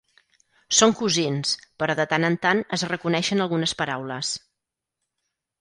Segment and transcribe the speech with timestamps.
[0.77, 1.51] Són cosins,
[1.83, 4.37] però de tant en tant es reconeixen algunes paraules.